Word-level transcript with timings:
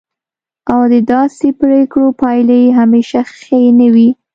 او 0.73 0.79
د 0.91 0.93
داسې 1.13 1.47
پریکړو 1.59 2.07
پایلې 2.21 2.61
همیشه 2.79 3.19
ښې 3.39 3.61
نه 3.79 3.87
وي. 3.93 4.09